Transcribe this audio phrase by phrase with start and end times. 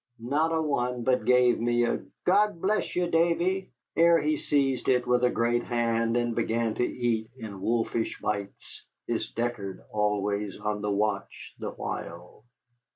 [0.19, 5.05] Not a one but gave me a "God bless you, Davy," ere he seized it
[5.05, 10.81] with a great hand and began to eat in wolfish bites, his Deckard always on
[10.81, 12.45] the watch the while.